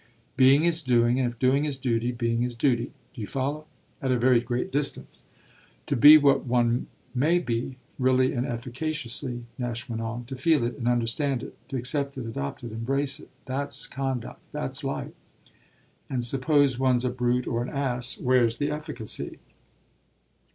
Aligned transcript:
"Being 0.35 0.63
is 0.63 0.81
doing, 0.81 1.19
and 1.19 1.31
if 1.31 1.37
doing 1.37 1.63
is 1.63 1.77
duty 1.77 2.11
being 2.11 2.41
is 2.41 2.55
duty. 2.55 2.91
Do 3.13 3.21
you 3.21 3.27
follow?" 3.27 3.67
"At 4.01 4.11
a 4.11 4.17
very 4.17 4.41
great 4.41 4.71
distance." 4.71 5.25
"To 5.85 5.95
be 5.95 6.17
what 6.17 6.43
one 6.43 6.87
may 7.13 7.37
be, 7.37 7.77
really 7.99 8.33
and 8.33 8.43
efficaciously," 8.43 9.45
Nash 9.59 9.87
went 9.87 10.01
on, 10.01 10.25
"to 10.25 10.35
feel 10.35 10.63
it 10.65 10.75
and 10.75 10.87
understand 10.87 11.43
it, 11.43 11.55
to 11.69 11.75
accept 11.77 12.17
it, 12.17 12.25
adopt 12.25 12.63
it, 12.63 12.71
embrace 12.71 13.19
it 13.19 13.29
that's 13.45 13.85
conduct, 13.85 14.39
that's 14.51 14.83
life." 14.83 15.13
"And 16.09 16.25
suppose 16.25 16.79
one's 16.79 17.05
a 17.05 17.11
brute 17.11 17.45
or 17.45 17.61
an 17.61 17.69
ass, 17.69 18.17
where's 18.19 18.57
the 18.57 18.71
efficacy?" 18.71 19.37